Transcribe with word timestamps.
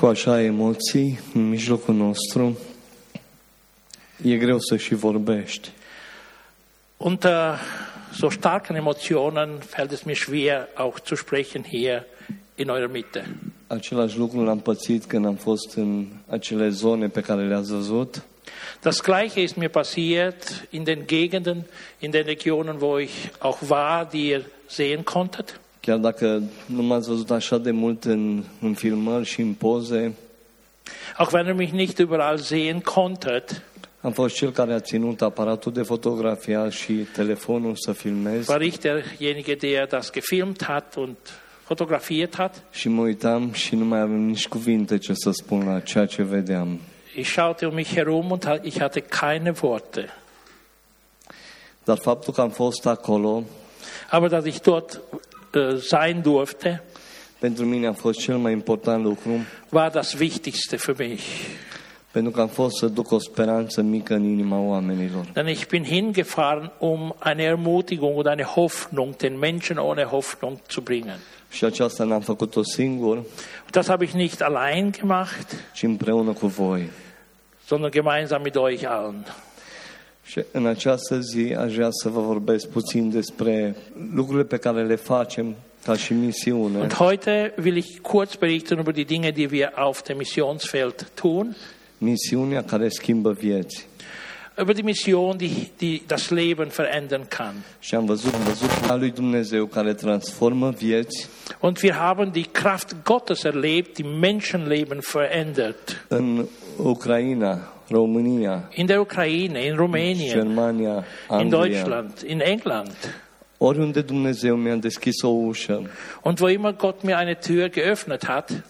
cu 0.00 0.06
așa 0.06 0.42
emoții 0.42 1.20
în 1.34 1.48
mijlocul 1.48 1.94
nostru, 1.94 2.58
e 4.22 4.36
greu 4.36 4.58
să 4.58 4.76
și 4.76 4.94
vorbești. 4.94 5.70
Unter 6.96 7.58
so 8.12 8.30
starken 8.30 8.76
Emotionen 8.76 9.58
fällt 9.58 9.90
es 9.90 10.02
mir 10.02 10.16
schwer, 10.16 10.68
auch 10.74 10.96
zu 11.06 11.14
sprechen 11.14 11.62
hier 11.62 12.04
in 12.54 12.68
eurer 12.68 12.90
Mitte. 12.90 13.36
Același 13.66 14.18
lucru 14.18 14.44
l-am 14.44 14.60
pățit 14.60 15.04
când 15.04 15.26
am 15.26 15.34
fost 15.34 15.74
în 15.74 16.06
acele 16.28 16.68
zone 16.68 17.08
pe 17.08 17.20
care 17.20 17.46
le-ați 17.46 17.72
văzut. 17.72 18.22
Das 18.80 19.00
Gleiche 19.00 19.40
ist 19.40 19.56
mir 19.56 19.70
passiert 19.70 20.66
in 20.70 20.84
den 20.84 21.02
Gegenden, 21.06 21.66
in 21.98 22.10
den 22.10 22.24
Regionen, 22.24 22.76
wo 22.80 22.98
ich 22.98 23.28
auch 23.38 23.58
war, 23.68 24.08
die 24.10 24.26
ihr 24.26 24.44
sehen 24.66 25.02
konntet. 25.02 25.60
Chiar 25.86 25.98
dacă 25.98 26.42
nu 26.66 26.82
m-ați 26.82 27.08
văzut 27.08 27.30
așa 27.30 27.58
de 27.58 27.70
mult 27.70 28.04
în, 28.04 28.42
în 28.60 28.74
filmări 28.74 29.24
și 29.24 29.40
în 29.40 29.52
poze, 29.52 30.14
Auch 31.18 31.32
wenn 31.32 31.46
ihr 31.46 31.56
mich 31.56 31.72
nicht 31.72 31.98
überall 31.98 32.38
sehen 32.38 32.80
konntet, 32.80 33.62
am 34.00 34.12
fost 34.12 34.34
cel 34.34 34.50
care 34.50 34.72
a 34.72 34.80
ținut 34.80 35.22
aparatul 35.22 35.72
de 35.72 35.82
fotografia 35.82 36.70
și 36.70 36.92
telefonul 36.92 37.74
să 37.76 37.92
filmez 37.92 38.48
war 38.48 38.60
ich 38.60 38.78
derjenige, 38.78 39.54
der 39.54 39.86
das 39.86 40.10
gefilmt 40.12 40.64
hat 40.64 40.94
und 40.96 41.16
fotografiert 41.62 42.36
hat. 42.36 42.62
și 42.70 42.88
mă 42.88 43.02
uitam 43.02 43.52
și 43.52 43.74
nu 43.74 43.84
mai 43.84 44.00
aveam 44.00 44.20
nici 44.20 44.48
cuvinte 44.48 44.98
ce 44.98 45.12
să 45.14 45.30
spun 45.30 45.66
la 45.66 45.80
ceea 45.80 46.06
ce 46.06 46.22
vedeam. 46.22 46.80
Ich 47.16 47.28
schaute 47.28 47.66
um 47.66 47.74
mich 47.74 47.92
herum 47.94 48.30
und 48.30 48.44
ha- 48.46 48.60
ich 48.62 48.78
hatte 48.78 49.00
keine 49.00 49.52
Worte. 49.60 50.08
Dar 51.84 51.98
faptul 51.98 52.32
că 52.32 52.40
am 52.40 52.50
fost 52.50 52.86
acolo, 52.86 53.42
Aber 54.10 54.28
dass 54.30 54.44
ich 54.44 54.60
dort 54.60 55.00
äh, 55.56 55.76
sein 55.80 56.22
durfte, 56.22 56.82
pentru 57.38 57.64
mine 57.64 57.86
a 57.86 57.92
fost 57.92 58.18
cel 58.18 58.36
mai 58.36 58.52
important 58.52 59.04
lucru, 59.04 59.30
war 59.70 59.90
das 59.90 60.12
Wichtigste 60.12 60.76
für 60.76 60.94
mich. 60.98 61.22
pentru 62.10 62.32
că 62.32 62.40
am 62.40 62.48
fost 62.48 62.76
să 62.76 62.86
duc 62.86 63.10
o 63.10 63.18
speranță 63.18 63.82
mică 63.82 64.14
în 64.14 64.24
inima 64.24 64.58
oamenilor. 64.58 65.24
Denn 65.32 65.46
ich 65.48 65.66
bin 65.66 65.84
hingefahren, 65.84 66.72
um 66.78 67.14
eine 67.24 67.42
Ermutigung 67.42 68.16
und 68.16 68.26
eine 68.26 68.42
Hoffnung 68.42 69.16
den 69.16 69.38
Menschen 69.38 69.76
ohne 69.76 70.02
Hoffnung 70.02 70.58
zu 70.68 70.80
bringen. 70.80 71.18
Și 71.50 71.64
aceasta 71.64 72.04
n-am 72.04 72.20
făcut-o 72.20 72.62
singur, 72.62 73.22
das 73.70 73.86
habe 73.86 74.04
ich 74.04 74.12
nicht 74.12 74.42
allein 74.42 74.92
gemacht, 74.92 75.54
ci 75.74 75.82
împreună 75.82 76.32
cu 76.32 76.46
voi. 76.46 76.90
sondern 77.66 77.90
gemeinsam 77.92 78.42
mit 78.42 78.54
euch 78.54 78.84
allen. 78.88 79.24
Și 80.26 80.42
în 80.52 80.66
această 80.66 81.20
zi 81.20 81.54
aș 81.58 81.74
vrea 81.74 81.88
să 82.02 82.08
vă 82.08 82.20
vorbesc 82.20 82.68
puțin 82.68 83.10
despre 83.10 83.76
lucrurile 84.14 84.44
pe 84.44 84.56
care 84.56 84.84
le 84.84 84.94
facem 84.96 85.54
ca 85.84 85.96
și 85.96 86.12
misiune, 86.12 86.78
Und 86.78 86.92
heute 86.94 87.54
will 87.62 87.76
ich 87.76 87.98
kurz 88.02 88.34
berichten 88.34 88.78
über 88.82 88.92
die 88.92 89.04
Dinge, 89.04 89.30
die 89.30 89.48
wir 89.52 89.72
auf 89.74 90.02
dem 90.02 90.16
Missionsfeld 90.16 91.10
tun, 91.14 91.56
misiunea 91.98 92.64
care 92.64 92.88
schimbă 92.88 93.32
vieți. 93.32 93.86
über 94.62 94.72
die 94.74 94.82
Mission, 94.82 95.36
die, 95.36 95.68
die 95.76 96.00
das 96.06 96.28
Leben 96.28 96.68
verändern 96.68 97.26
kann. 97.28 97.54
Și 97.78 97.94
am 97.94 98.04
văzut, 98.04 98.34
am 98.34 98.40
văzut 98.42 98.70
a 98.90 98.94
lui 98.94 99.10
Dumnezeu 99.10 99.66
care 99.66 99.94
transformă 99.94 100.70
vieți 100.70 101.28
Und 101.60 101.78
wir 101.82 101.92
haben 101.92 102.30
die 102.32 102.46
Kraft 102.52 102.96
Gottes 103.04 103.42
erlebt, 103.44 103.94
die 103.94 104.06
Menschenleben 104.20 104.98
verändert. 105.12 106.04
în 106.08 106.44
Ucraina, 106.76 107.72
România, 107.90 108.68
In 108.74 108.86
der 108.86 108.98
Ukraine, 109.00 109.64
in 109.64 109.76
Rumänien, 109.76 110.32
Germania, 110.32 111.04
in 111.30 111.34
Anglia. 111.36 111.58
Deutschland, 111.58 112.22
in 112.26 112.40
England. 112.40 112.96
Oriunde 113.58 114.00
Dumnezeu 114.00 114.56
mi-a 114.56 114.74
deschis 114.76 115.22
o 115.22 115.28
ușă, 115.28 115.82
Und 116.22 116.38
wo 116.40 116.48
immer 116.48 116.72
Gott 116.76 117.02
mir 117.02 117.16
eine 117.16 117.34
Tür 117.34 117.70
geöffnet 117.70 118.24
hat, 118.26 118.64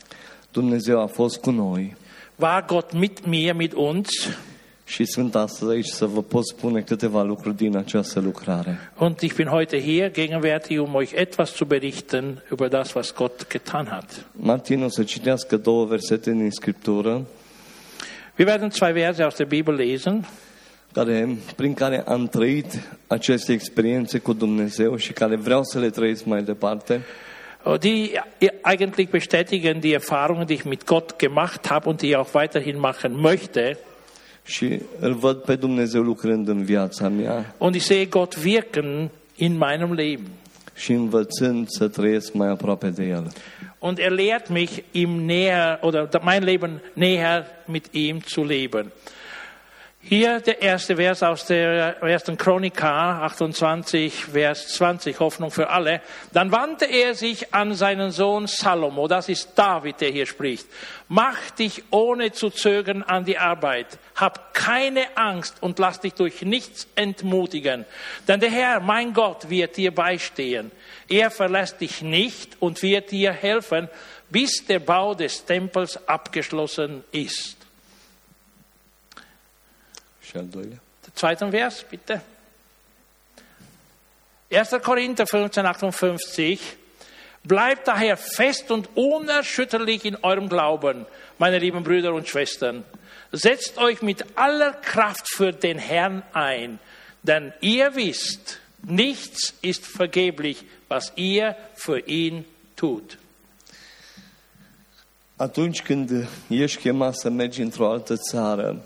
Dumnezeu 0.52 1.00
a 1.00 1.06
fost 1.06 1.40
cu 1.40 1.50
noi. 1.50 1.96
war 2.36 2.64
Gott 2.66 2.92
mit 2.92 3.26
mir, 3.26 3.54
mit 3.54 3.72
uns. 3.72 4.08
Și 4.88 5.04
sunt 5.04 5.34
astăzi 5.34 5.70
aici 5.70 5.86
să 5.86 6.06
vă 6.06 6.22
pot 6.22 6.46
spune 6.46 6.80
câteva 6.80 7.22
lucruri 7.22 7.56
din 7.56 7.76
această 7.76 8.20
lucrare. 8.20 8.78
Und 8.98 9.20
ich 9.20 9.34
bin 9.34 9.46
heute 9.46 9.80
hier 9.80 10.10
gegenwärtig, 10.10 10.80
um 10.80 10.94
euch 10.94 11.12
etwas 11.14 11.54
zu 11.54 11.64
berichten 11.64 12.42
über 12.52 12.68
das, 12.68 12.92
was 12.94 13.14
Gott 13.14 13.46
getan 13.50 13.86
hat. 13.90 14.26
Martin 14.32 14.82
o 14.82 14.88
să 14.88 15.02
citească 15.02 15.56
două 15.56 15.84
versete 15.84 16.30
din 16.30 16.50
Scriptură 16.50 17.26
Wir 18.38 18.46
werden 18.46 18.70
zwei 18.70 18.92
Verse 18.92 19.24
aus 19.24 19.36
der 19.36 19.46
Bibel 19.46 19.74
lesen, 19.74 20.24
care, 20.92 21.36
prin 21.56 21.74
care 21.74 22.02
am 22.06 22.26
trăit 22.26 22.98
aceste 23.06 23.52
experiențe 23.52 24.18
cu 24.18 24.32
Dumnezeu 24.32 24.96
și 24.96 25.12
care 25.12 25.36
vreau 25.36 25.62
să 25.62 25.78
le 25.78 25.90
trăiesc 25.90 26.24
mai 26.24 26.42
departe. 26.42 27.00
die 27.80 28.20
eigentlich 28.62 29.10
bestätigen 29.10 29.80
die 29.80 29.92
Erfahrungen, 29.94 30.46
die 30.46 30.54
ich 30.54 30.64
mit 30.64 30.84
Gott 30.84 31.18
gemacht 31.18 31.66
habe 31.66 31.88
und 31.88 31.98
die 32.00 32.08
ich 32.08 32.16
auch 32.16 32.34
weiterhin 32.34 32.78
machen 32.78 33.20
möchte. 33.20 33.78
Și 34.44 34.80
îl 35.00 35.14
văd 35.14 35.36
pe 35.36 35.54
Dumnezeu 35.56 36.02
lucrând 36.02 36.48
în 36.48 36.64
viața 36.64 37.08
mea 37.08 37.54
Und 37.58 37.74
ich 37.74 37.84
sehe 37.84 38.04
Gott 38.04 38.36
wirken 38.44 39.10
in 39.36 39.56
meinem 39.56 39.92
Leben. 39.92 40.30
și 40.74 40.92
învățând 40.92 41.66
să 41.68 41.88
trăiesc 41.88 42.32
mai 42.32 42.48
aproape 42.48 42.88
de 42.88 43.04
El. 43.04 43.32
Und 43.86 44.00
er 44.00 44.10
lehrt 44.10 44.50
mich, 44.50 44.82
ihm 44.94 45.26
näher 45.26 45.78
oder 45.82 46.10
mein 46.20 46.42
Leben 46.42 46.80
näher 46.96 47.46
mit 47.68 47.94
ihm 47.94 48.26
zu 48.26 48.42
leben. 48.42 48.90
Hier 50.08 50.38
der 50.38 50.62
erste 50.62 50.94
Vers 50.94 51.24
aus 51.24 51.46
der 51.46 52.00
ersten 52.00 52.38
Chronika 52.38 53.22
28, 53.22 54.26
Vers 54.26 54.68
20, 54.68 55.18
Hoffnung 55.18 55.50
für 55.50 55.68
alle. 55.68 56.00
Dann 56.32 56.52
wandte 56.52 56.84
er 56.84 57.16
sich 57.16 57.52
an 57.52 57.74
seinen 57.74 58.12
Sohn 58.12 58.46
Salomo, 58.46 59.08
das 59.08 59.28
ist 59.28 59.54
David, 59.56 60.00
der 60.00 60.10
hier 60.10 60.26
spricht. 60.26 60.68
Mach 61.08 61.50
dich 61.50 61.82
ohne 61.90 62.30
zu 62.30 62.50
zögern 62.50 63.02
an 63.02 63.24
die 63.24 63.36
Arbeit. 63.36 63.98
Hab 64.14 64.54
keine 64.54 65.16
Angst 65.16 65.56
und 65.60 65.80
lass 65.80 65.98
dich 65.98 66.14
durch 66.14 66.42
nichts 66.42 66.86
entmutigen. 66.94 67.84
Denn 68.28 68.38
der 68.38 68.50
Herr, 68.50 68.78
mein 68.78 69.12
Gott, 69.12 69.50
wird 69.50 69.76
dir 69.76 69.92
beistehen. 69.92 70.70
Er 71.08 71.32
verlässt 71.32 71.80
dich 71.80 72.02
nicht 72.02 72.56
und 72.60 72.80
wird 72.84 73.10
dir 73.10 73.32
helfen, 73.32 73.88
bis 74.30 74.64
der 74.66 74.78
Bau 74.78 75.14
des 75.14 75.44
Tempels 75.44 75.98
abgeschlossen 76.06 77.02
ist. 77.10 77.55
Și 80.28 80.36
al 80.36 80.46
doilea. 80.50 80.80
Der 81.00 81.10
zweite 81.14 81.44
Vers, 81.44 81.84
bitte. 81.88 82.22
1. 84.48 84.78
Korinther 84.82 85.26
15, 85.26 85.64
58. 85.64 86.76
Bleibt 87.42 87.86
daher 87.86 88.16
fest 88.16 88.70
und 88.70 88.88
unerschütterlich 88.94 90.04
in 90.04 90.16
eurem 90.22 90.48
Glauben, 90.48 91.06
meine 91.38 91.58
lieben 91.58 91.82
Brüder 91.82 92.12
und 92.12 92.26
Schwestern. 92.26 92.84
Setzt 93.30 93.78
euch 93.78 94.02
mit 94.02 94.24
aller 94.34 94.72
Kraft 94.72 95.28
für 95.36 95.52
den 95.52 95.78
Herrn 95.78 96.22
ein, 96.32 96.78
denn 97.22 97.52
ihr 97.60 97.94
wisst, 97.94 98.60
nichts 98.82 99.54
ist 99.62 99.86
vergeblich, 99.86 100.64
was 100.88 101.12
ihr 101.16 101.56
für 101.74 102.00
ihn 102.06 102.44
tut. 102.76 103.18
Atunci 105.36 105.82
când 105.82 106.28
ești 106.48 106.80
chemat 106.80 107.16
să 107.16 107.30
mergi 107.30 107.60
într-o 107.60 107.90
altă 107.90 108.16
țară, 108.16 108.84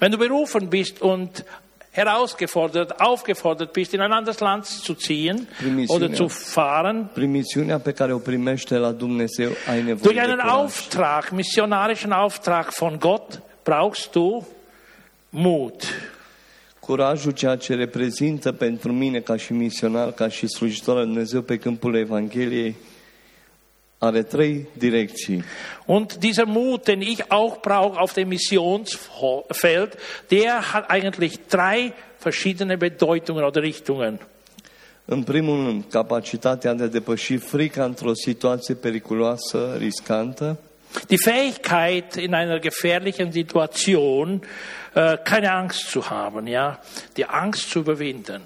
Wenn 0.00 0.12
du 0.12 0.18
berufen 0.18 0.70
bist 0.70 1.02
und 1.02 1.44
herausgefordert, 1.90 3.00
aufgefordert 3.00 3.72
bist, 3.72 3.92
in 3.92 4.00
ein 4.00 4.12
anderes 4.12 4.40
Land 4.40 4.64
zu 4.66 4.94
ziehen 4.94 5.46
oder 5.88 6.12
zu 6.12 6.28
fahren, 6.28 7.10
pe 7.14 7.92
care 7.92 8.14
o 8.14 8.18
primește 8.18 8.78
la 8.78 8.92
Dumnezeu, 8.92 9.50
ai 9.66 9.82
nevoie 9.82 10.02
durch 10.02 10.20
einen. 10.20 10.40
Auftrag, 10.40 11.32
missionarischen 11.32 12.12
Auftrag 12.12 12.72
von 12.72 12.98
Gott, 12.98 13.40
brauchst 13.64 14.14
du 14.14 14.46
Mut. 15.30 15.84
Curajul 16.80 17.32
ceea 17.32 17.56
ce 17.56 17.74
reprezintă 17.74 18.52
pentru 18.52 18.92
mine 18.92 19.20
ca 19.20 19.36
și 19.36 19.52
misionar, 19.52 20.12
ca 20.12 20.28
și 20.28 20.46
slujitor 20.46 20.96
al 20.96 21.04
Dumnezeu 21.04 21.42
pe 21.42 21.56
câmpul 21.56 21.94
Evangheliei, 21.94 22.76
are 24.00 24.24
trei 24.24 24.66
direcții. 24.74 25.44
Und 25.86 26.22
dieser 26.22 26.46
Mut, 26.46 26.88
den 26.88 27.02
ich 27.02 27.30
auch 27.30 27.60
brauche 27.60 28.00
auf 28.00 28.12
dem 28.14 28.28
Missionsfeld, 28.28 29.96
der 30.30 30.72
hat 30.72 30.90
eigentlich 30.90 31.46
drei 31.48 31.92
verschiedene 32.18 32.76
Bedeutungen 32.78 33.44
oder 33.44 33.62
Richtungen. 33.62 34.18
În 35.04 35.22
primul 35.22 35.64
rând, 35.64 35.84
capacitatea 35.90 36.74
de 36.74 36.82
a 36.82 36.86
depăși 36.86 37.36
frica 37.36 37.84
într-o 37.84 38.14
situație 38.14 38.74
periculoasă, 38.74 39.76
riscantă. 39.78 40.58
Die 41.08 41.18
Fähigkeit, 41.18 42.14
in 42.14 42.34
einer 42.34 42.58
gefährlichen 42.58 43.30
Situation 43.30 44.42
äh, 44.94 45.16
keine 45.22 45.48
Angst 45.48 45.88
zu 45.88 46.00
haben, 46.00 46.46
ja, 46.46 46.80
die 47.12 47.24
Angst 47.24 47.68
zu 47.68 47.78
überwinden. 47.78 48.40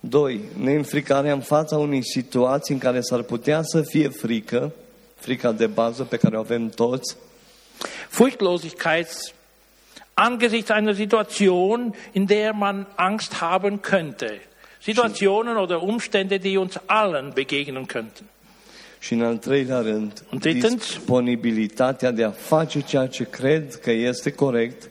Doi, 0.00 0.40
neînfricarea 0.56 1.32
în 1.32 1.40
fața 1.40 1.76
unei 1.76 2.04
situații 2.04 2.74
în 2.74 2.80
care 2.80 3.00
s-ar 3.00 3.22
putea 3.22 3.62
să 3.62 3.82
fie 3.82 4.08
frică, 4.08 4.72
frica 5.14 5.52
de 5.52 5.66
bază 5.66 6.04
pe 6.04 6.16
care 6.16 6.36
o 6.36 6.40
avem 6.40 6.68
toți, 6.68 7.16
Furchtlosigkeit 8.08 9.08
angesichts 10.14 10.70
einer 10.70 10.94
Situation, 10.94 11.94
in 12.12 12.24
der 12.26 12.52
man 12.52 12.86
Angst 12.96 13.32
haben 13.32 13.80
könnte. 13.80 14.40
Situationen 14.82 15.56
oder 15.56 15.76
Umstände, 15.76 16.38
die 16.38 16.58
uns 16.58 16.80
allen 16.86 17.32
begegnen 17.34 17.86
könnten. 17.86 18.24
Și 18.98 19.12
în 19.12 19.22
al 19.22 19.36
treilea 19.36 19.80
rând, 19.80 20.22
Und 20.32 20.40
drittens? 20.40 20.74
disponibilitatea 20.74 22.10
de 22.10 22.24
a 22.24 22.30
face 22.30 22.80
ceea 22.80 23.06
ce 23.06 23.24
cred 23.24 23.74
că 23.74 23.90
este 23.90 24.32
corect 24.32 24.88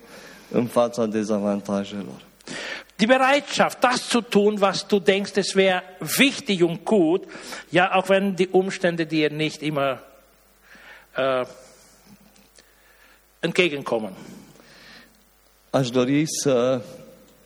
în 0.51 0.65
fața 0.65 1.05
dezavantajelor. 1.05 2.21
Die 2.99 3.07
Bereitschaft, 3.07 3.81
das 3.81 4.09
zu 4.09 4.21
tun, 4.21 4.59
was 4.59 4.87
du 4.87 4.99
denkst, 4.99 5.31
es 5.35 5.55
wäre 5.55 5.83
wichtig 5.99 6.63
und 6.63 6.83
gut, 6.83 7.27
ja, 7.71 7.93
auch 7.93 8.09
wenn 8.09 8.35
die 8.35 8.47
Umstände 8.47 9.05
dir 9.05 9.29
nicht 9.29 9.63
immer 9.63 10.01
äh, 11.15 11.45
entgegenkommen. 13.41 14.13
Aș 15.71 15.89
dori 15.89 16.23
să 16.25 16.81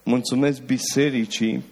mulțumesc 0.03 0.61
bisericii, 0.61 1.63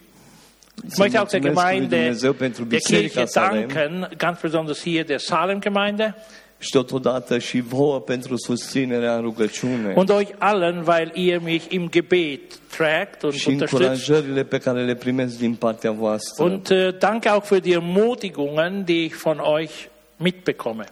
Ich 0.84 0.98
möchte 0.98 1.22
auch 1.22 1.28
der 1.28 1.42
Gemeinde, 1.42 2.16
der 2.16 2.80
Kirche 2.80 3.26
danken, 3.34 4.08
ganz 4.18 4.40
besonders 4.42 4.82
hier 4.82 5.06
der 5.06 5.20
Salem-Gemeinde 5.20 6.16
și 6.62 6.70
totodată 6.72 7.38
și 7.38 7.60
vouă 7.60 8.00
pentru 8.00 8.36
susținerea 8.38 9.16
în 9.16 9.22
rugăciune 9.22 9.94
und 9.96 10.10
euch 10.10 10.30
allen, 10.38 10.84
weil 10.88 11.12
ihr 11.14 11.40
mich 11.44 11.66
im 11.70 11.90
Gebet 11.90 12.60
tragt 12.78 13.24
und 13.24 13.34
și 13.34 13.48
unterstützt. 13.48 13.72
încurajările 13.72 14.44
pe 14.44 14.58
care 14.58 14.86
le 14.86 14.96
primesc 14.96 15.38
din 15.38 15.54
partea 15.54 15.92
voastră. 15.92 16.44
Und 16.44 16.70
äh, 16.72 16.98
danke 17.00 17.30
auch 17.30 17.46
für 17.46 17.60
die 17.60 17.74
Ermutigungen, 17.74 18.84
die 18.84 19.04
ich 19.04 19.16
von 19.16 19.38
euch 19.40 19.72
mitbekomme. 20.18 20.86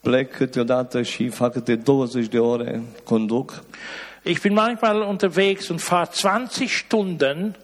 Plec 0.00 0.36
câteodată 0.36 1.02
și 1.02 1.28
fac 1.28 1.52
câte 1.52 1.74
20 1.74 2.26
de 2.26 2.38
ore, 2.38 2.82
conduc 3.04 3.62
Ich 4.22 4.40
bin 4.40 4.52
manchmal 4.52 5.00
unterwegs 5.00 5.68
und 5.68 5.80
fahre 5.80 6.10
20 6.22 6.70
Stunden 6.70 7.56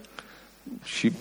și 0.85 1.13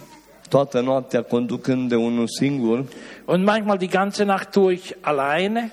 toată 0.49 0.79
noaptea 0.79 1.21
conducând 1.21 1.89
de 1.89 1.95
unul 1.95 2.27
singur, 2.27 2.85
und 3.25 3.45
manchmal 3.45 3.77
die 3.77 3.87
ganze 3.87 4.23
Nacht 4.23 4.51
durch 4.55 4.91
alleine. 5.01 5.71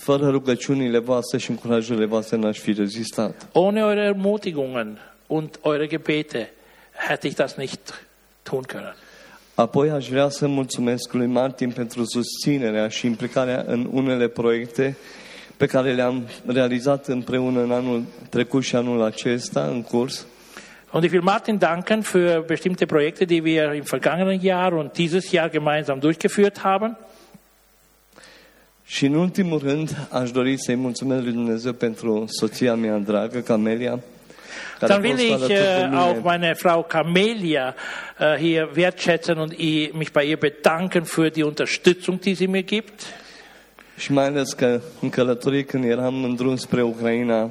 Fără 0.00 0.28
rugăciunile 0.28 0.98
voastre 0.98 1.38
și 1.38 1.50
încurajările 1.50 2.04
voastre 2.04 2.36
n-aș 2.36 2.58
fi 2.58 2.72
rezistat. 2.72 3.48
Ohne 3.52 3.80
eure 3.80 4.04
Ermutigungen 4.04 4.98
und 5.26 5.58
eure 5.64 5.86
Gebete 5.86 6.50
hätte 7.08 7.26
ich 7.26 7.36
das 7.36 7.54
nicht 7.54 8.06
tun 8.42 8.62
können. 8.62 8.96
Apoi 9.54 9.90
aș 9.90 10.08
vrea 10.08 10.28
să 10.28 10.46
mulțumesc 10.46 11.12
lui 11.12 11.26
Martin 11.26 11.70
pentru 11.70 12.04
susținerea 12.04 12.88
și 12.88 13.06
implicarea 13.06 13.64
în 13.66 13.88
unele 13.92 14.28
proiecte 14.28 14.96
pe 15.56 15.66
care 15.66 15.92
le-am 15.92 16.22
realizat 16.46 17.06
împreună 17.06 17.60
în 17.60 17.70
anul 17.70 18.02
trecut 18.28 18.62
și 18.62 18.76
anul 18.76 19.02
acesta, 19.02 19.66
în 19.66 19.82
curs. 19.82 20.26
Und 20.92 21.04
ich 21.04 21.12
will 21.12 21.24
Martin 21.24 21.58
danken 21.58 22.02
für 22.02 22.44
bestimmte 22.46 22.86
Projekte, 22.86 23.24
die 23.24 23.40
wir 23.40 23.74
im 23.74 23.82
vergangenen 23.82 24.40
Jahr 24.42 24.72
und 24.72 24.92
dieses 24.92 25.30
Jahr 25.30 25.50
gemeinsam 25.50 25.98
durchgeführt 25.98 26.58
haben. 26.58 26.96
Și 28.90 29.04
în 29.06 29.14
ultimul 29.14 29.58
rând, 29.58 30.08
aș 30.10 30.30
dori 30.30 30.56
să-i 30.62 30.74
mulțumesc 30.74 31.22
lui 31.22 31.32
Dumnezeu 31.32 31.72
pentru 31.72 32.24
soția 32.28 32.74
mea 32.74 32.98
dragă, 32.98 33.38
Camelia, 33.38 33.98
care 34.78 34.92
Dann 34.92 35.04
a 35.04 35.06
will 35.06 35.16
fost 35.16 35.24
ich 35.28 35.32
alături 35.32 35.58
de 35.58 35.88
äh, 35.92 35.98
auch 35.98 36.14
mine 36.14 36.20
meine 36.24 36.54
Frau 36.54 36.82
Camelia 36.88 37.74
äh, 38.18 38.36
hier 38.38 38.68
wertschätzen 38.74 39.36
und 39.38 39.52
i- 39.58 39.90
mich 39.92 40.10
bei 40.12 40.28
ihr 40.28 40.38
bedanken 40.38 41.04
für 41.04 41.30
die 41.30 41.44
Unterstützung, 41.44 42.20
die 42.20 42.34
sie 42.34 42.46
mir 42.46 42.64
gibt. 42.64 43.00
și 43.96 44.12
mai 44.12 44.24
ales 44.26 44.52
că 44.52 44.80
în 45.00 45.08
călătorie 45.08 45.62
când 45.62 45.84
eram 45.84 46.24
în 46.24 46.34
drum 46.34 46.56
spre 46.56 46.82
Ucraina, 46.82 47.50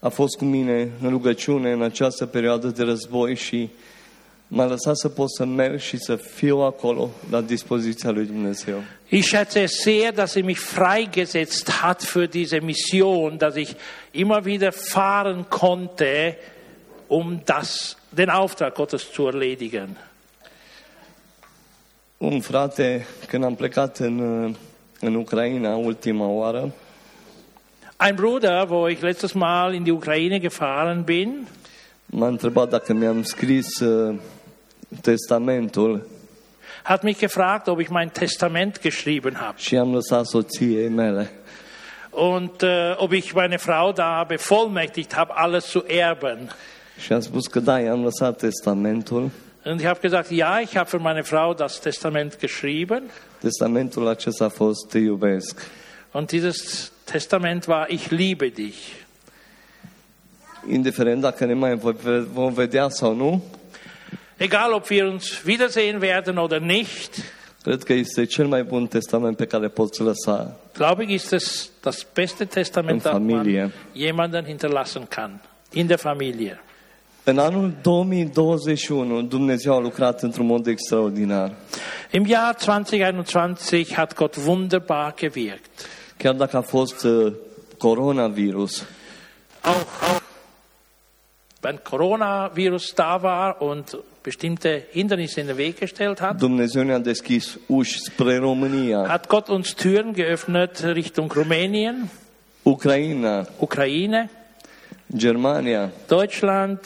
a 0.00 0.08
fost 0.08 0.36
cu 0.36 0.44
mine 0.44 0.88
în 1.02 1.08
rugăciune 1.08 1.72
în 1.72 1.82
această 1.82 2.26
perioadă 2.26 2.66
de 2.66 2.82
război 2.82 3.34
și 3.36 3.68
m-a 4.48 4.66
lăsat 4.66 4.96
să 4.96 5.08
pot 5.08 5.30
să 5.30 5.44
merg 5.44 5.78
și 5.78 5.96
să 5.96 6.16
fiu 6.16 6.58
acolo 6.58 7.10
la 7.30 7.40
dispoziția 7.40 8.10
lui 8.10 8.26
Dumnezeu. 8.26 8.82
Ich 9.08 9.26
schätze 9.26 9.66
sehr, 9.66 10.12
dass 10.14 10.32
sie 10.32 10.42
mich 10.42 10.60
freigesetzt 10.60 11.70
hat 11.70 12.02
für 12.02 12.26
diese 12.26 12.60
Mission, 12.60 13.36
dass 13.36 13.54
ich 13.56 13.70
immer 14.10 14.44
wieder 14.44 14.72
fahren 14.72 15.44
konnte, 15.48 16.36
um 17.06 17.40
das, 17.44 17.96
den 18.08 18.28
Auftrag 18.28 18.74
Gottes 18.74 19.12
zu 19.12 19.26
erledigen. 19.26 19.96
Un 22.18 22.40
frate, 22.40 23.06
când 23.26 23.44
am 23.44 23.54
plecat 23.54 23.98
în, 23.98 24.18
în 25.00 25.14
Ucraina 25.14 25.76
ultima 25.76 26.26
oară, 26.26 26.72
Ein 28.06 28.14
Bruder, 28.14 28.70
wo 28.70 28.86
ich 28.88 29.00
letztes 29.02 29.34
Mal 29.34 29.74
in 29.74 29.82
die 29.82 29.92
Ukraine 29.92 30.38
gefahren 30.38 31.02
bin, 31.02 31.48
m-a 32.06 32.26
întrebat 32.26 32.68
dacă 32.68 32.92
mi-am 32.92 33.22
scris 33.22 33.80
uh, 33.80 34.14
testamentul 35.00 36.06
hat 36.82 37.02
mich 37.02 37.18
gefragt, 37.18 37.68
ob 37.68 37.80
ich 37.80 37.88
mein 37.90 38.10
Testament 38.12 38.80
geschrieben 38.80 39.34
habe 39.34 39.54
și 39.56 39.76
am 39.76 39.94
lăsat 39.94 40.26
soției 40.26 40.88
mele. 40.88 41.30
und 42.10 42.62
äh, 42.62 42.94
ob 42.96 43.12
ich 43.12 43.32
meine 43.32 43.56
Frau 43.56 43.92
da 43.92 44.24
bevollmächtigt 44.28 45.14
habe, 45.14 45.32
alles 45.34 45.64
zu 45.64 45.84
erben. 45.86 46.50
Și 46.98 47.12
am 47.12 47.20
spus 47.20 47.46
că 47.46 47.60
da, 47.60 47.80
i-am 47.80 48.02
lăsat 48.02 48.36
testamentul. 48.36 49.30
Und 49.64 49.80
ich 49.80 49.86
habe 49.86 49.98
gesagt, 50.02 50.30
ja, 50.30 50.58
ich 50.60 50.74
habe 50.76 50.88
für 50.88 51.00
meine 51.00 51.22
Frau 51.22 51.54
das 51.54 51.78
Testament 51.78 52.38
geschrieben. 52.38 53.02
Testamentul 53.40 54.08
acesta 54.08 54.44
a 54.44 54.48
fost 54.48 54.88
Te 54.88 54.98
iubesc. 54.98 55.60
Und 56.12 56.28
dieses 56.28 56.92
Testament 57.04 57.64
war, 57.66 57.86
ich 57.88 58.08
liebe 58.08 58.48
dich. 58.48 58.76
Indiferent 60.68 61.20
dacă 61.20 61.44
ne 61.44 61.54
mai 61.54 61.76
vo- 61.78 62.24
vom 62.32 62.52
vedea 62.52 62.88
sau 62.88 63.14
nu, 63.14 63.42
Egal, 64.38 64.72
ob 64.72 64.88
wir 64.90 65.06
uns 65.06 65.44
wiedersehen 65.46 66.00
werden 66.00 66.38
oder 66.38 66.60
nicht, 66.60 67.10
cred 67.62 67.82
că 67.82 67.92
este 67.92 68.24
cel 68.24 68.46
mai 68.46 68.62
bun 68.62 68.86
testament 68.86 69.36
pe 69.36 69.46
care 69.46 69.68
poți 69.68 70.00
lăsa. 70.00 70.56
glaube 70.72 71.02
ich, 71.02 71.12
ist 71.12 71.32
es 71.32 71.70
das 71.80 72.06
beste 72.14 72.44
Testament, 72.44 73.02
das 73.02 73.12
man 73.12 73.72
jemanden 73.92 74.44
hinterlassen 74.44 75.06
kann. 75.08 75.40
In 75.72 75.86
der 75.86 75.98
Familie. 75.98 76.60
În 77.24 77.38
anul 77.38 77.74
2021, 77.82 79.22
Dumnezeu 79.22 79.74
a 79.74 79.78
lucrat 79.80 80.22
într-un 80.22 80.46
mod 80.46 80.66
extraordinar. 80.66 81.52
Im 82.10 82.24
Jahr 82.26 82.54
2021 82.64 83.92
hat 83.92 84.14
Gott 84.14 84.36
wunderbar 84.36 85.14
gewirkt. 85.16 85.70
Chiar 86.16 86.34
dacă 86.34 86.56
a 86.56 86.60
fost 86.60 87.02
uh, 87.04 87.32
coronavirus, 87.78 88.84
Auch, 89.62 90.10
auch 90.10 90.22
wenn 91.62 91.80
Coronavirus 91.82 92.92
da 92.94 93.18
war 93.22 93.56
und 93.58 93.98
bestimmte 94.22 94.86
Hindernisse 94.90 95.40
in 95.40 95.46
den 95.46 95.56
Weg 95.56 95.78
gestellt 95.78 96.20
hat, 96.20 96.40
Dumnezeu 96.40 96.82
ne-a 96.82 96.98
deschis 96.98 97.58
uși 97.66 97.98
spre 97.98 98.38
România, 98.38 99.08
hat 99.08 99.28
Gott 99.28 99.48
uns 99.48 99.74
Türen 99.74 100.12
geöffnet 100.12 100.82
Richtung 100.82 101.32
Rumänien, 101.32 102.10
Ucraina, 102.62 103.46
Ukraine, 103.58 104.28
Germania, 105.16 105.90
Deutschland, 106.06 106.80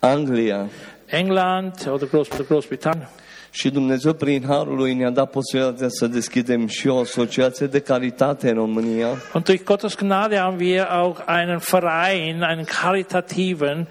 Anglia. 0.00 0.68
England 1.08 1.86
oder 1.86 2.06
Groß 2.06 2.28
Großbritannien. 2.48 3.08
Și 3.50 3.70
Dumnezeu, 3.70 4.12
prin 4.12 4.44
Harul 4.46 4.76
Lui, 4.76 4.94
ne-a 4.94 5.10
dat 5.10 5.30
posibilitatea 5.30 5.88
să 5.88 6.06
deschidem 6.06 6.66
și 6.66 6.88
o 6.88 6.98
asociație 6.98 7.66
de 7.66 7.80
caritate 7.80 8.48
în 8.48 8.54
România, 8.54 9.08
Und 9.32 9.44
durch 9.44 9.64
Gottes 9.64 9.96
Gnade 9.96 10.36
haben 10.36 10.60
wir 10.60 10.82
auch 10.90 11.20
einen 11.26 11.58
Verein, 11.58 12.42
einen 12.42 12.64
karitativen, 12.64 13.86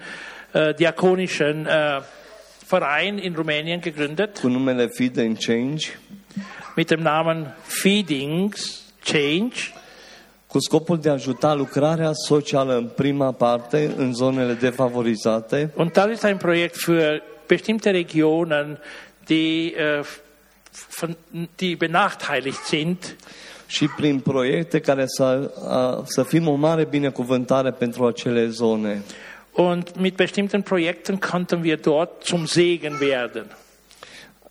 äh, 0.52 0.74
diakonischen 0.74 1.66
äh, 1.66 2.02
Verein 2.68 3.18
in 3.18 3.34
Rumänien 3.34 3.80
gegründet 3.80 4.38
cu 4.38 4.48
numele 4.48 4.86
Feed 4.86 5.18
and 5.18 5.38
Change, 5.38 5.86
mit 6.76 6.88
dem 6.88 7.00
Namen 7.00 7.54
Feedings 7.62 8.82
Change, 9.04 9.56
cu 10.46 10.58
scopul 10.60 10.98
de 10.98 11.08
a 11.08 11.12
ajuta 11.12 11.54
lucrarea 11.54 12.10
socială 12.12 12.76
în 12.76 12.86
prima 12.86 13.32
parte, 13.32 13.92
în 13.96 14.14
zonele 14.14 14.52
defavorizate, 14.52 15.70
Und 15.74 15.92
das 15.92 16.10
ist 16.12 16.24
ein 16.24 16.36
Projekt 16.36 16.76
für 16.76 17.22
bestimmte 17.46 17.90
Regionen, 17.90 18.78
die, 19.26 19.72
äh, 19.76 20.04
von, 20.98 21.16
die 21.56 21.76
benachteiligt 21.76 22.64
sind. 22.64 23.16
și 23.66 23.88
prin 23.96 24.20
proiecte 24.20 24.80
care 24.80 25.04
să, 25.06 25.50
a, 25.68 26.02
să 26.04 26.22
fim 26.22 26.48
o 26.48 26.54
mare 26.54 26.84
binecuvântare 26.84 27.70
pentru 27.70 28.06
acele 28.06 28.46
zone. 28.48 29.02
Und 29.56 29.96
mit 29.96 30.16
bestimmten 30.16 30.62
Projekten 30.62 31.18
konnten 31.20 31.62
wir 31.62 31.76
dort 31.78 32.24
zum 32.24 32.46
Segen 32.46 33.00
werden. 33.00 33.44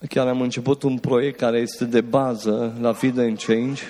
Chiar 0.10 0.28
am 0.28 0.42
început 0.42 0.84
un 0.84 1.00
proiect 1.00 1.38
care 1.40 1.58
este 1.58 1.86
de 1.86 2.02
bază 2.02 2.74
la 2.82 2.94
Feed 2.94 3.18
and 3.18 3.40
Change, 3.40 3.82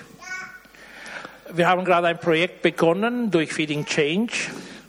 Wir 1.55 1.65
haben 1.65 1.83
gerade 1.83 2.07
ein 2.07 2.17
Projekt 2.17 2.61
begonnen 2.61 3.29
durch 3.29 3.51
Feeding 3.53 3.85
Change. 3.85 4.33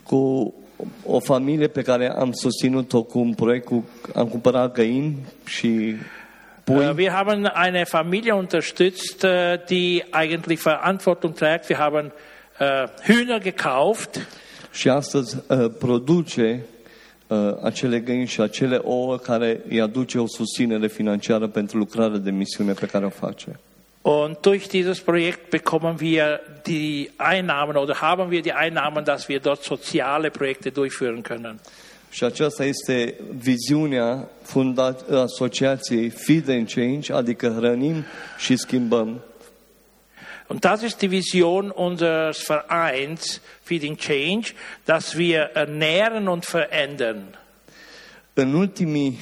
cu 0.03 0.53
o 1.05 1.19
familie 1.19 1.67
pe 1.67 1.81
care 1.81 2.09
am 2.09 2.31
susținut-o 2.31 3.03
cu 3.03 3.19
un 3.19 3.33
proiect 3.33 3.65
cu, 3.65 3.87
am 4.15 4.27
cumpărat 4.27 4.73
găini 4.73 5.17
și 5.45 5.95
pui 6.63 6.85
Äh, 6.85 6.95
Wir 6.95 7.11
haben 7.11 7.45
eine 7.45 7.83
Familie 7.85 8.33
unterstützt, 8.33 9.23
äh, 9.23 9.57
die 9.69 10.03
eigentlich 10.11 10.59
Verantwortung 10.61 11.33
trägt. 11.35 11.67
Wir 11.69 11.77
haben 11.77 12.11
äh, 12.59 12.87
Hühner 13.03 13.39
gekauft 13.39 14.19
și 14.77 14.89
astăzi 14.89 15.37
uh, 15.47 15.65
produce 15.79 16.65
uh, 17.27 17.37
acele 17.63 17.99
găini 17.99 18.25
și 18.25 18.41
acele 18.41 18.79
ouă 18.83 19.17
care 19.17 19.61
îi 19.69 19.81
aduce 19.81 20.19
o 20.19 20.27
susținere 20.27 20.87
financiară 20.87 21.47
pentru 21.47 21.77
lucrarea 21.77 22.17
de 22.17 22.31
misiune 22.31 22.73
pe 22.73 22.85
care 22.85 23.05
o 23.05 23.09
face. 23.09 23.59
Und 24.01 24.37
durch 24.41 24.67
dieses 24.67 24.99
Projekt 24.99 25.49
bekommen 25.49 25.95
wir 25.99 26.39
die 26.63 27.09
Einnahmen 27.17 27.75
oder 27.75 27.95
haben 27.95 28.29
wir 28.29 28.41
die 28.41 28.53
Einnahmen, 28.53 29.03
dass 29.03 29.27
wir 29.27 29.39
dort 29.39 29.63
soziale 29.63 30.29
Projekte 30.29 30.69
durchführen 30.69 31.21
können. 31.21 31.59
Și 32.09 32.23
aceasta 32.23 32.65
este 32.65 33.13
viziunea 33.37 34.29
funda- 34.41 35.21
asociației 35.23 36.09
Feed 36.09 36.49
and 36.49 36.71
Change, 36.73 37.13
adică 37.13 37.53
hrănim 37.57 38.03
și 38.37 38.55
schimbăm. 38.55 39.21
Und 40.49 40.63
das 40.63 40.83
ist 40.83 41.01
die 41.01 41.11
Vision 41.11 41.71
unseres 41.71 42.37
Vereins 42.37 43.41
Feeding 43.63 43.97
Change, 43.97 44.53
dass 44.85 45.17
wir 45.17 45.49
ernähren 45.55 46.27
und 46.27 46.45
verändern. 46.45 47.35
În, 48.33 48.53
ultimii, 48.53 49.17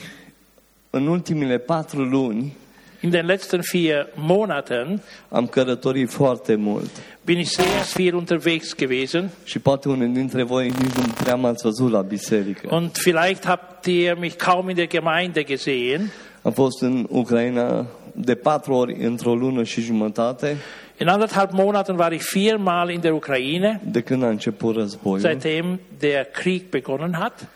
în 0.89 1.07
ultimile 1.07 1.57
patru 1.57 2.03
luni 2.03 2.53
In 3.01 3.09
den 3.11 3.25
letzten 3.25 3.61
vier 3.71 4.07
Monaten 4.15 5.01
am 5.29 5.47
călătorit 5.47 6.09
foarte 6.09 6.55
mult 6.55 6.89
bin 7.25 7.39
ich 7.39 7.49
sehr 7.49 7.83
viel 7.95 8.15
unterwegs 8.15 8.75
gewesen 8.75 9.29
și 9.43 9.59
poate 9.59 9.89
unul 9.89 10.13
dintre 10.13 10.43
voi 10.43 10.67
nici 10.67 10.93
nu 10.93 11.13
prea 11.23 11.35
m-ați 11.35 11.63
văzut 11.63 11.91
la 11.91 12.01
biserică. 12.01 12.75
und 12.75 12.97
vielleicht 12.97 13.45
habt 13.45 13.85
ihr 13.85 14.17
mich 14.19 14.35
kaum 14.35 14.69
in 14.69 14.75
der 14.75 14.87
Gemeinde 14.87 15.43
gesehen. 15.43 16.11
Am 16.41 16.51
fost 16.51 16.81
în 16.81 17.05
Ucraina 17.09 17.85
de 18.13 18.35
patru 18.35 18.73
ori 18.73 19.03
într-o 19.03 19.35
lună 19.35 19.63
și 19.63 19.81
jumătate 19.81 20.57
In 20.97 21.07
anderthalb 21.09 21.51
Monaten 21.53 21.97
war 21.97 22.11
ich 22.11 22.23
viermal 22.23 22.89
in 22.89 23.01
der 23.01 23.13
Ukraine, 23.13 23.81
de 23.83 24.01
când 24.01 24.23
a 24.23 24.27
început 24.27 24.75
războiul. 24.75 25.19
seitdem 25.19 25.79
der 25.99 26.23
Krieg 26.23 26.69
begonnen 26.69 27.13
hat. 27.13 27.47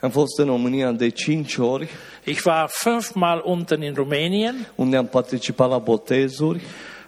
Am 0.00 0.10
fost 0.10 0.38
în 0.38 0.46
România 0.46 0.90
de 0.92 1.08
cinci 1.08 1.56
ori, 1.56 1.88
Ich 2.24 2.44
war 2.44 2.68
fünfmal 2.68 3.42
unten 3.44 3.82
in 3.82 3.94
Rumänien, 3.94 4.54
unde 4.74 4.96
am 4.96 5.06
participat 5.06 5.68
la 5.68 5.78
botezuri, 5.78 6.60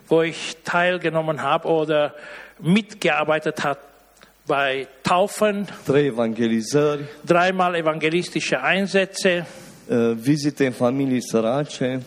wo 0.09 0.23
ich 0.23 0.52
teilgenommen 0.62 1.37
habe 1.38 1.68
oder 1.68 2.14
mitgearbeitet 2.56 3.62
habe 3.62 3.78
bei 4.47 4.88
Taufen, 5.02 5.66
trei 5.85 6.04
evangelizări, 6.06 7.00
dreimal 7.20 7.75
evangelistische 7.75 8.61
Einsätze, 8.75 9.47
vizite 10.14 10.66
în 10.66 10.73
familii 10.73 11.23
sărace, 11.23 12.02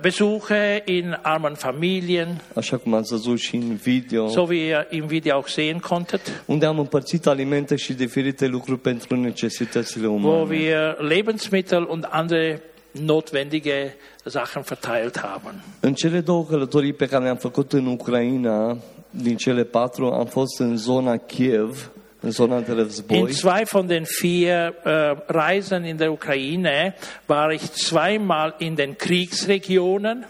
Besuche 0.00 0.82
in 0.84 1.18
armen 1.22 1.54
Familien, 1.54 2.42
așa 2.54 2.76
cum 2.76 2.94
ați 2.94 3.10
văzut 3.10 3.38
și 3.38 3.56
în 3.56 3.74
video, 3.74 4.28
so 4.28 4.40
wie 4.40 4.66
ihr 4.66 4.86
im 4.90 5.06
Video 5.06 5.34
auch 5.34 5.48
sehen 5.48 5.78
konntet, 5.78 6.42
unde 6.46 6.66
am 6.66 6.78
împărțit 6.78 7.26
alimente 7.26 7.76
și 7.76 7.92
diferite 7.92 8.46
lucruri 8.46 8.80
pentru 8.80 9.16
necesitățile 9.16 10.06
wo 10.06 10.14
umane. 10.14 10.42
wir 10.50 10.96
Lebensmittel 10.98 11.86
und 11.88 12.06
andere 12.10 12.62
notwendige 12.90 13.94
Sachen 14.24 14.62
verteilt 14.62 15.18
haben. 15.18 15.64
În 15.80 15.94
cele 15.94 16.20
două 16.20 16.44
călătorii 16.44 16.92
pe 16.92 17.06
care 17.06 17.24
le-am 17.24 17.36
făcut 17.36 17.72
în 17.72 17.86
Ucraina, 17.86 18.78
din 19.10 19.36
cele 19.36 19.64
patru, 19.64 20.06
am 20.06 20.26
fost 20.26 20.60
în 20.60 20.76
zona 20.76 21.16
Kiev, 21.16 21.90
In 22.24 23.32
zwei 23.32 23.64
von 23.64 23.86
den 23.86 24.04
vier 24.06 24.74
äh, 24.84 25.16
Reisen 25.28 25.84
in 25.84 25.96
der 25.96 26.10
Ukraine 26.10 26.94
war 27.26 27.50
ich 27.50 27.62
zweimal 27.72 28.54
in 28.58 28.74
den 28.74 28.96
Kriegsregionen. 28.96 30.26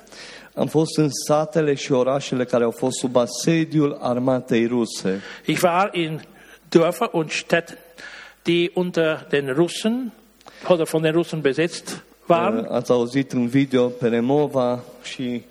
am 0.55 0.67
fost 0.67 0.99
în 0.99 1.09
satele 1.27 1.75
și 1.75 1.93
orașele 1.93 2.45
care 2.45 2.65
au 2.65 2.71
fost 2.71 2.99
sub 2.99 3.17
asediul 3.17 3.99
armatei 4.01 4.67
ruse. 4.67 5.23
Ich 5.45 5.63
war 5.63 5.91
in 5.93 6.21
Dörfer 6.69 7.09
und 7.13 7.31
Städten, 7.31 7.79
die 8.43 8.71
unter 8.75 9.27
den 9.31 9.55
Russen 9.55 10.13
oder 10.69 10.85
von 10.85 11.03
den 11.03 11.13
Russen 11.13 11.41
besetzt 11.41 12.05
waren. 12.27 12.59
Uh, 12.59 12.71
Ați 12.71 12.91
auzit 12.91 13.33
în 13.33 13.47
video 13.47 13.89
pe 13.89 14.09
Remova 14.09 14.81
și 15.03 15.43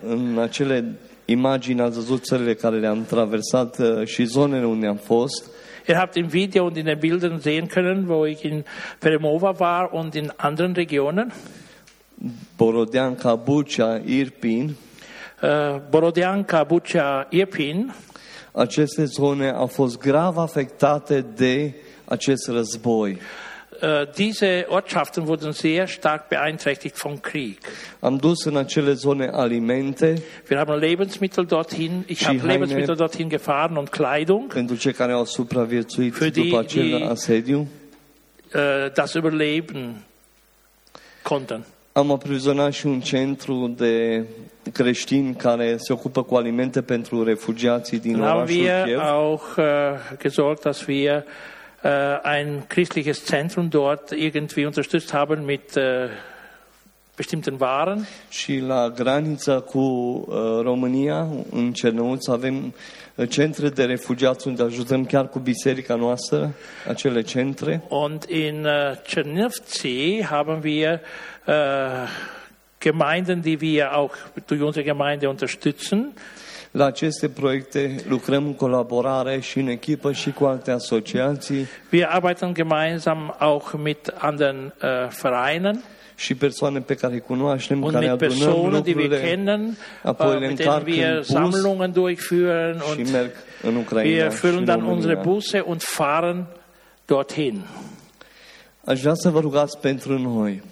în 0.00 0.38
acele 0.40 0.94
imagini 1.32 1.80
ați 1.80 1.94
văzut 1.94 2.24
țările 2.24 2.54
care 2.54 2.78
le-am 2.78 3.04
traversat 3.04 3.78
uh, 3.78 4.06
și 4.06 4.24
zonele 4.24 4.66
unde 4.66 4.86
am 4.86 4.96
fost. 4.96 5.50
Ihr 5.88 5.96
habt 5.96 6.14
im 6.14 6.26
Video 6.26 6.64
und 6.64 6.76
in 6.76 6.84
den 6.84 6.98
Bildern 6.98 7.40
sehen 7.40 7.66
können, 7.66 8.08
wo 8.08 8.26
ich 8.26 8.42
in 8.42 8.64
Peremova 8.98 9.52
war 9.58 9.92
und 9.92 10.14
in 10.14 10.32
anderen 10.36 10.74
Regionen. 10.74 11.32
Borodeanca, 12.56 13.34
Bucea, 13.36 14.00
Irpin. 14.04 14.76
Äh, 15.42 15.80
Borodianka, 15.90 16.62
Bucha, 16.62 17.26
Irpin. 17.30 17.92
Aceste 18.52 19.04
zone 19.04 19.50
au 19.50 19.66
fost 19.66 19.98
grav 19.98 20.38
afectate 20.38 21.24
de 21.36 21.74
acest 22.04 22.48
război. 22.48 23.18
Äh, 23.84 24.06
diese 24.16 24.66
Ortschaften 24.68 25.26
wurden 25.26 25.52
sehr 25.52 25.86
stark 25.88 26.28
beeinträchtigt 26.28 26.96
vom 26.98 27.20
Krieg. 27.20 27.58
Am 28.00 28.16
dus 28.16 28.44
în 28.44 28.56
acele 28.56 28.92
zone 28.92 29.28
alimente 29.32 30.22
Wir 30.48 30.58
haben 30.58 30.78
Lebensmittel 30.78 31.44
dorthin, 31.44 32.04
ich 32.06 32.24
habe 32.26 32.38
Lebensmittel 32.46 32.94
dorthin 32.94 33.28
gefahren 33.28 33.76
und 33.76 33.88
Kleidung, 33.88 34.52
pentru 34.52 34.76
cei 34.76 34.92
care 34.92 35.12
au 35.12 35.24
supraviețuit 35.24 36.14
Für 36.14 36.30
die- 36.30 36.42
după 36.44 36.58
acel 36.58 36.82
die- 36.82 37.04
asediu. 37.08 37.66
äh, 38.52 38.92
das 38.94 39.14
überleben 39.14 39.94
konnten. 41.22 41.64
Am 41.92 42.10
aprizonat 42.10 42.72
și 42.72 42.86
un 42.86 43.00
centru 43.00 43.74
de 43.76 44.24
creștini 44.72 45.34
care 45.34 45.76
se 45.76 45.92
ocupă 45.92 46.22
cu 46.22 46.34
alimente 46.34 46.82
pentru 46.82 47.24
refugiații 47.24 47.98
din 47.98 48.12
Dann 48.12 48.22
haben 48.24 48.36
orașul 48.42 48.60
wir 48.62 48.82
Kiev. 48.84 48.98
auch 49.00 49.42
äh, 49.56 50.16
gesorgt, 50.18 50.62
dass 50.62 50.86
wir 50.86 51.24
äh, 51.82 51.88
ein 52.22 52.64
christliches 52.68 53.24
Zentrum 53.24 53.70
dort 53.70 54.12
irgendwie 54.12 54.66
unterstützt 54.66 55.12
haben 55.12 55.44
mit 55.44 55.76
äh, 55.76 56.08
bestimmten 57.16 57.60
Waren. 57.60 58.06
Și 58.28 58.58
la 58.58 58.88
granița 58.88 59.60
cu 59.60 59.78
uh, 59.78 60.24
România, 60.62 61.26
în 61.50 61.72
Cernăuț, 61.72 62.26
avem 62.26 62.74
centre 63.28 63.68
de 63.68 63.84
refugiați 63.84 64.46
unde 64.46 64.62
ajutăm 64.62 65.04
chiar 65.04 65.28
cu 65.28 65.38
biserica 65.38 65.94
noastră, 65.94 66.54
acele 66.88 67.22
centre. 67.22 67.82
Und 67.88 68.24
in 68.28 68.66
äh, 68.66 68.96
Czernivtsi 69.06 70.24
haben 70.24 70.62
wir 70.62 71.00
äh, 71.46 71.52
Gemeinden, 72.82 73.42
die 73.42 73.58
wir 73.60 73.96
auch 73.98 74.14
durch 74.46 74.62
unsere 74.62 74.84
Gemeinde 74.84 75.28
unterstützen. 75.28 76.12
La 76.72 76.84
aceste 76.84 77.28
proiecte 77.28 77.96
lucrăm 78.08 78.46
în 78.46 78.54
colaborare 78.54 79.40
și 79.40 79.58
în 79.58 79.68
echipă 79.68 80.12
și 80.12 80.30
cu 80.30 80.44
alte 80.44 80.70
asociații 80.70 81.66
Wir 81.92 82.08
arbeiten 82.10 82.54
gemeinsam 82.54 83.36
auch 83.38 83.72
mit 83.82 84.12
anderen 84.18 84.74
äh, 84.80 85.08
Vereinen 85.22 85.82
și 86.16 86.34
persoane 86.34 86.80
pe 86.80 86.94
care 86.94 87.12
îi 87.12 87.20
cunoaștem, 87.20 87.82
und 87.82 87.92
care 87.92 88.10
mit 88.10 88.22
adunăm 88.22 88.38
Personen, 88.38 88.82
die 88.82 88.94
wir 88.94 89.20
kennen, 89.20 89.76
apoi 90.02 90.36
äh, 90.36 90.38
le 90.38 90.48
mit 90.48 90.56
denen 90.56 90.72
încarc 90.72 90.86
wir 90.86 91.06
în 91.06 91.16
bus 91.16 91.26
Sammlungen 91.26 91.92
durchführen 91.92 92.80
și 92.92 92.98
und 92.98 93.10
merg 93.10 93.30
în 93.62 93.76
Ucraina 93.76 94.24
wir 94.24 94.30
füllen 94.30 94.64
dann 94.64 94.82
unsere. 94.82 95.20
Busse 95.22 95.60
und 95.60 95.82
fahren 95.82 96.46
dorthin. 97.06 97.64
Aș 98.84 99.00
vrea 99.00 99.14
să 99.14 99.28
vă 99.28 99.40
rugați 99.40 99.78
pentru 99.80 100.18
noi. 100.18 100.62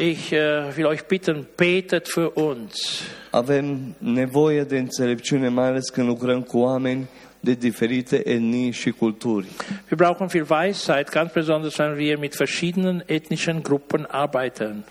Ich 0.00 0.32
äh, 0.32 0.76
will 0.76 0.86
euch 0.86 1.06
bitten, 1.06 1.44
betet 1.56 2.06
für 2.06 2.30
uns. 2.36 3.02
Avem 3.32 3.94
nevoie 3.98 4.62
de 4.62 4.78
înțelepciune, 4.78 5.48
mai 5.48 5.66
ales 5.66 5.88
când 5.88 6.06
lucrăm 6.06 6.42
cu 6.42 6.58
oameni 6.58 7.08
de 7.40 7.52
diferite 7.52 8.28
etnii 8.28 8.70
și 8.70 8.90
culturi. 8.90 9.46
Wir 9.70 9.96
brauchen 9.96 10.26
viel 10.26 10.46
Weisheit, 10.50 11.08
ganz 11.08 11.32
besonders 11.32 11.76
wenn 11.76 11.96
wir 11.96 12.18
mit 12.18 12.34
verschiedenen 12.36 13.02
ethnischen 13.06 13.62
Gruppen 13.62 14.06
arbeiten. 14.10 14.84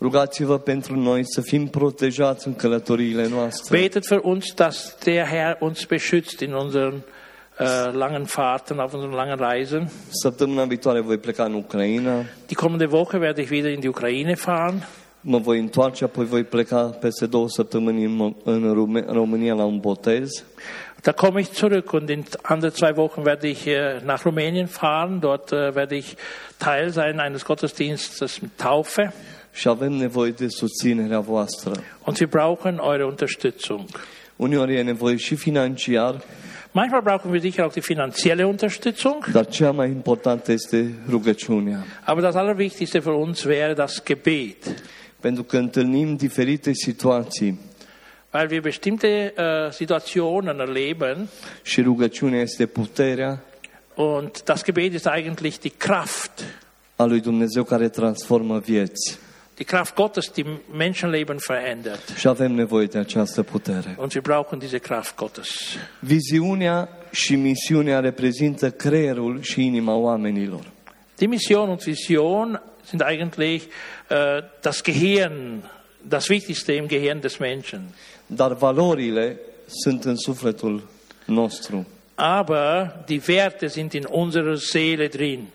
Rugați-vă 0.00 0.58
pentru 0.58 0.96
noi 0.96 1.22
să 1.24 1.40
fim 1.40 1.66
protejați 1.66 2.46
în 2.46 2.54
călătoriile 2.54 3.28
noastre. 3.28 3.78
Betet 3.78 4.04
für 4.06 4.20
uns, 4.22 4.52
dass 4.54 4.96
der 5.04 5.26
Herr 5.26 5.56
uns 5.60 5.86
beschützt 5.86 6.40
in 6.40 6.52
unseren 6.52 7.02
äh, 7.58 7.92
langen 7.92 8.26
Fahrten, 8.26 8.78
auf 8.80 8.92
unseren 8.92 9.14
langen 9.14 9.38
Reisen. 9.50 9.90
Săptămâna 10.22 10.64
viitoare 10.64 11.00
voi 11.00 11.18
pleca 11.18 11.44
în 11.44 11.54
Ucraina, 11.54 12.12
Die 12.46 12.56
kommende 12.56 12.86
Woche 12.90 13.16
werde 13.18 13.40
ich 13.42 13.50
wieder 13.50 13.70
in 13.72 13.80
die 13.80 13.88
Ukraine 13.88 14.34
fahren. 14.34 14.86
mă 15.20 15.38
voi 15.38 15.58
întoarce, 15.58 16.04
apoi 16.04 16.24
voi 16.24 16.44
pleca 16.44 16.82
peste 17.00 17.26
două 17.26 17.48
săptămâni 17.48 18.04
în, 18.04 18.34
în 18.44 18.72
Rume- 18.72 19.04
România 19.08 19.54
la 19.54 19.64
un 19.64 19.78
botez. 19.78 20.28
Da 21.02 21.12
komme 21.12 21.40
ich 21.40 21.50
zurück 21.64 21.92
und 21.92 22.08
in 22.08 22.24
andere 22.42 22.70
zwei 22.70 22.92
Wochen 22.96 23.24
werde 23.24 23.48
ich 23.48 23.66
äh, 23.66 24.02
nach 24.04 24.24
Rumänien 24.24 24.66
fahren. 24.66 25.20
Dort 25.20 25.52
äh, 25.52 25.74
werde 25.74 25.94
ich 25.96 26.14
Teil 26.56 26.90
sein 26.92 27.18
eines 27.18 27.44
Gottesdienstes 27.44 28.38
mit 28.40 28.50
Taufe. 28.56 29.12
Și 29.52 29.68
avem 29.68 29.92
nevoie 29.92 30.30
de 30.30 30.48
susținerea 30.48 31.20
voastră. 31.20 31.70
Und 32.04 32.16
wir 32.18 32.28
brauchen 32.28 32.80
eure 32.82 33.04
Unterstützung. 33.04 33.84
Uneori 34.36 34.74
e 34.76 34.82
nevoie 34.82 35.16
și 35.16 35.34
financiar, 35.34 36.14
Manchmal 36.72 37.02
brauchen 37.02 37.32
wir 37.32 37.40
sicher 37.40 37.66
auch 37.66 37.72
die 37.72 37.82
finanzielle 37.82 38.46
Unterstützung. 38.46 39.24
dar 39.32 39.46
cea 39.46 39.70
mai 39.70 39.88
importantă 39.88 40.52
este 40.52 40.94
rugăciunea. 41.08 41.84
Aber 42.04 42.22
das 42.22 42.34
Allerwichtigste 42.34 43.00
für 43.00 43.16
uns 43.18 43.44
wäre 43.44 43.74
das 43.74 44.02
Gebet. 44.04 44.82
Pentru 45.20 45.42
că 45.42 45.56
întâlnim 45.56 46.16
diferite 46.16 46.72
situații 46.72 47.58
Weil 48.34 48.48
wir 48.50 48.60
bestimmte 48.60 49.32
äh, 49.36 49.72
Situationen 49.72 50.58
erleben 50.60 51.28
și 51.62 51.80
rugăciunea 51.80 52.40
este 52.40 52.66
puterea 52.66 53.42
und 53.94 54.42
das 54.42 54.64
Gebet 54.64 54.92
ist 54.92 55.06
eigentlich 55.06 55.58
die 55.58 55.72
Kraft, 55.76 56.44
a 56.96 57.04
lui 57.04 57.20
Dumnezeu 57.20 57.64
care 57.64 57.88
transformă 57.88 58.58
vieți. 58.58 59.18
Die 59.58 59.64
Kraft 59.64 59.94
Gottes, 59.94 60.32
die 60.32 60.44
Menschenleben 60.72 61.38
verändert. 61.38 62.08
Și 62.16 62.28
avem 62.28 62.52
nevoie 62.52 62.86
de 62.86 62.98
această 62.98 63.42
putere. 63.42 63.96
Und 63.98 64.12
wir 64.12 64.22
brauchen 64.22 64.58
diese 64.58 64.78
Kraft 64.78 65.16
Gottes. 65.16 65.48
Viziunea 66.00 66.88
și 67.10 67.36
misiunea 67.36 68.00
reprezintă 68.00 68.70
creierul 68.70 69.42
și 69.42 69.64
inima 69.64 69.94
oamenilor. 69.94 70.70
Die 71.16 71.26
Mission 71.26 71.68
und 71.68 71.82
Vision 71.82 72.62
sind 72.84 73.02
eigentlich 73.02 73.62
äh, 73.62 74.44
das 74.60 74.82
Gehirn, 74.82 75.62
das 76.08 76.28
Wichtigste 76.28 76.72
im 76.72 76.86
Gehirn 76.86 77.20
des 77.20 77.36
Menschen. 77.36 77.82
Dar 78.26 78.54
valorile 78.54 79.38
sunt 79.66 80.04
în 80.04 80.16
sufletul 80.16 80.88
nostru. 81.24 81.86
Aber 82.14 82.94
die 83.06 83.20
Werte 83.28 83.68
sind 83.68 83.92
in 83.92 84.06
unserer 84.10 84.56
Seele 84.56 85.06
drin. 85.06 85.46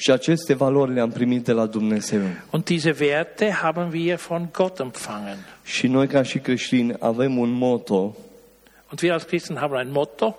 Și 0.00 0.10
aceste 0.10 0.54
valori 0.54 0.92
le-am 0.92 1.10
primit 1.10 1.44
de 1.44 1.52
la 1.52 1.66
Dumnezeu. 1.66 2.20
Und 2.50 2.64
diese 2.64 2.96
Werte 3.00 3.50
haben 3.50 3.90
wir 3.92 4.16
von 4.16 4.48
Gott 4.52 4.78
empfangen. 4.78 5.36
Și 5.64 5.86
noi 5.86 6.06
ca 6.06 6.22
și 6.22 6.38
creștini 6.38 6.94
avem 6.98 7.38
un 7.38 7.50
moto, 7.50 8.16
Und 8.90 9.00
wir 9.02 9.12
als 9.12 9.22
Christen 9.22 9.56
haben 9.56 9.78
ein 9.78 9.92
Motto, 9.92 10.36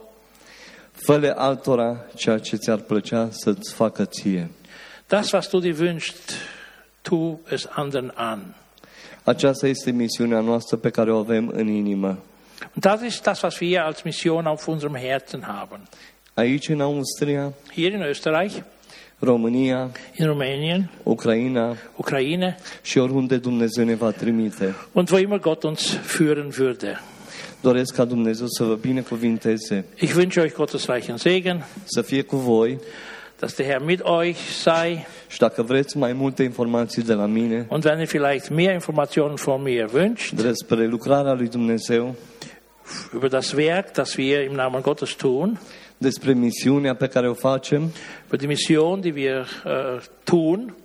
fă 0.91 1.33
altora 1.37 2.05
ceea 2.15 2.37
ce 2.37 2.55
ți-ar 2.55 2.77
plăcea 2.77 3.29
să-ți 3.31 3.73
facă 3.73 4.05
ție. 4.05 4.49
das, 5.07 5.31
was 5.31 5.47
du 5.49 5.59
dir 5.59 5.75
wünschst, 5.79 6.31
tu 7.01 7.39
es 7.49 7.67
anderen 7.69 8.11
an. 8.15 8.39
Aceasta 9.23 9.67
este 9.67 9.91
misiunea 9.91 10.39
noastră 10.39 10.77
pe 10.77 10.89
care 10.89 11.11
o 11.11 11.17
avem 11.17 11.47
în 11.53 11.67
inimă. 11.67 12.07
Und 12.61 12.79
das 12.79 13.01
ist 13.01 13.23
das, 13.23 13.41
was 13.41 13.59
wir 13.59 13.79
als 13.79 14.01
Mission 14.01 14.45
auf 14.45 14.67
unserem 14.67 14.95
Herzen 14.95 15.43
haben. 15.47 15.79
Aici 16.33 16.67
în 16.67 16.81
Austria, 16.81 17.53
Hier 17.73 17.91
in 17.91 18.01
Österreich, 18.01 18.55
România, 19.19 19.91
in 20.17 20.25
Rumänien, 20.25 20.89
Ucraina 21.03 21.75
Ukraine 21.95 22.55
și 22.81 22.97
oriunde 22.97 23.37
Dumnezeu 23.37 23.85
ne 23.85 23.95
va 23.95 24.11
trimite. 24.11 24.75
und 24.91 25.09
wo 25.09 25.17
immer 25.17 25.39
Gott 25.39 25.63
uns 25.63 25.97
führen 25.97 26.49
würde. 26.59 26.99
Doresc 27.61 27.95
ca 27.95 28.05
Dumnezeu 28.05 28.47
să 28.47 28.63
vă 28.63 28.73
binecuvinteze, 28.75 29.85
Ich 29.99 30.13
wünsche 30.15 30.41
euch 30.41 30.53
Gottes 30.53 30.85
reichen 30.85 31.17
Segen, 31.17 31.65
să 31.85 32.01
fie 32.01 32.21
cu 32.21 32.35
voi 32.35 32.79
dass 33.39 33.53
der 33.55 33.65
Herr 33.65 33.83
mit 33.83 34.01
euch 34.05 34.37
sei. 34.61 35.05
și 35.27 35.37
dacă 35.39 35.61
vreți 35.61 35.97
mai 35.97 36.13
multe 36.13 36.43
informații 36.43 37.03
de 37.03 37.13
la 37.13 37.25
mine 37.25 37.65
Und 37.69 37.83
wenn 37.85 37.99
ihr 37.99 38.07
vielleicht 38.07 38.49
mehr 38.49 38.73
Informationen 38.73 39.35
von 39.35 39.61
mir 39.61 39.89
wünscht, 39.93 40.31
despre 40.31 40.85
lucrarea 40.85 41.33
lui 41.33 41.47
Dumnezeu, 41.47 42.15
über 43.13 43.27
das 43.29 43.53
Werk, 43.53 43.91
das 43.93 44.15
wir 44.15 44.41
im 44.41 44.53
Namen 44.55 44.81
Gottes 44.81 45.15
tun, 45.15 45.59
despre 45.99 46.33
misiunea 46.33 46.95
pe 46.95 47.07
care 47.07 47.29
o 47.29 47.33
facem, 47.33 47.91
über 48.25 48.37
die 48.37 48.47
Mission, 48.47 49.01
die 49.01 49.13
wir 49.13 49.47
äh, 49.65 50.01
tun, 50.23 50.75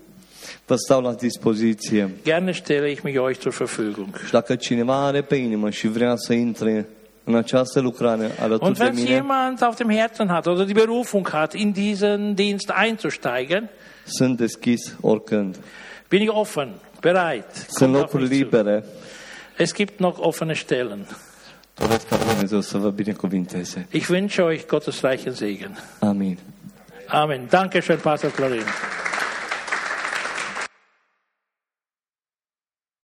vă 0.67 0.75
stau 0.77 1.01
la 1.01 1.15
dispoziție. 1.15 2.11
gerne 2.25 2.53
stelle 2.53 2.91
ich 2.91 3.03
mich 3.03 3.17
euch 3.17 3.41
zur 3.41 3.53
Verfügung. 3.53 4.17
Și 4.25 4.31
dacă 4.31 4.57
cineva 4.57 5.07
are 5.07 5.23
pe 5.23 5.35
inimă 5.37 5.71
și 5.71 5.89
vrea 5.89 6.17
să 6.17 6.33
intre 6.33 6.89
în 7.25 7.35
această 7.35 7.81
lucrare 7.81 8.31
alături 8.41 8.65
Und 8.69 8.77
de 8.77 8.83
wenn 8.83 8.97
es 8.97 9.03
mine, 9.03 9.17
jemand 9.17 9.63
auf 9.63 9.77
dem 9.77 9.91
Herzen 9.91 10.29
hat 10.29 10.47
oder 10.47 10.65
die 10.65 10.75
Berufung 10.75 11.29
hat, 11.29 11.53
in 11.53 11.73
diesen 11.73 12.35
Dienst 12.35 12.73
einzusteigen, 12.85 13.71
sunt 14.05 14.37
deschis 14.37 14.97
oricând. 15.01 15.57
bin 16.09 16.23
ich 16.23 16.31
offen, 16.33 16.73
bereit. 17.01 17.67
Sunt 17.69 17.95
locuri 17.95 18.27
libere. 18.27 18.85
Es 19.57 19.75
gibt 19.75 19.99
noch 19.99 20.19
offene 20.19 20.53
Stellen. 20.53 21.07
Ich 23.91 24.09
wünsche 24.09 24.45
euch 24.45 24.69
Gottes 24.69 25.03
reichen 25.03 25.33
Segen. 25.33 25.77
Amen. 27.09 27.49
Danke 27.51 27.83
schön, 27.83 28.01
Pastor 28.01 28.31
Florin. 28.31 28.65